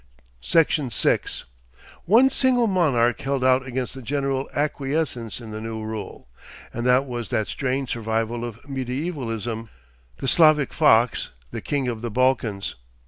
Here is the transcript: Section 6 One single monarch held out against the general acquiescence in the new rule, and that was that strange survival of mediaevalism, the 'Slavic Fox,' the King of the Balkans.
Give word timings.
Section 0.39 0.89
6 0.89 1.45
One 2.05 2.31
single 2.31 2.65
monarch 2.65 3.21
held 3.21 3.43
out 3.43 3.67
against 3.67 3.93
the 3.93 4.01
general 4.01 4.49
acquiescence 4.55 5.39
in 5.39 5.51
the 5.51 5.61
new 5.61 5.83
rule, 5.83 6.27
and 6.73 6.87
that 6.87 7.05
was 7.05 7.29
that 7.29 7.47
strange 7.47 7.91
survival 7.91 8.43
of 8.43 8.59
mediaevalism, 8.67 9.69
the 10.17 10.27
'Slavic 10.27 10.73
Fox,' 10.73 11.29
the 11.51 11.61
King 11.61 11.87
of 11.87 12.01
the 12.01 12.09
Balkans. 12.09 12.73